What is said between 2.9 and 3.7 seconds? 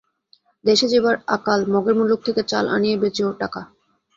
বেচে ওর টাকা।